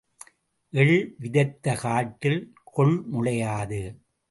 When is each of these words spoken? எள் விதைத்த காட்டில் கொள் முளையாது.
எள் 0.73 1.15
விதைத்த 1.17 1.75
காட்டில் 1.75 2.41
கொள் 2.63 3.05
முளையாது. 3.13 3.81